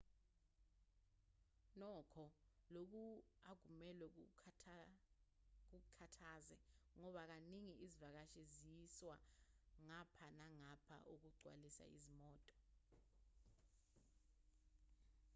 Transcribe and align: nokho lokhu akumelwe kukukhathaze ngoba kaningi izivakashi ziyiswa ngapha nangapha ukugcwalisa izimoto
nokho 1.79 2.25
lokhu 2.75 3.05
akumelwe 3.51 4.07
kukukhathaze 4.15 6.57
ngoba 6.97 7.21
kaningi 7.31 7.73
izivakashi 7.85 8.41
ziyiswa 8.53 9.17
ngapha 9.87 10.27
nangapha 10.37 10.95
ukugcwalisa 11.13 11.83
izimoto 11.97 12.55